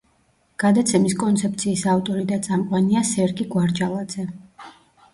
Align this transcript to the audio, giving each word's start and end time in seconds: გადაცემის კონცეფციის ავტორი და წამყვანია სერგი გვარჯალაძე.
გადაცემის 0.63 1.15
კონცეფციის 1.25 1.85
ავტორი 1.93 2.25
და 2.33 2.41
წამყვანია 2.49 3.07
სერგი 3.13 3.49
გვარჯალაძე. 3.55 4.31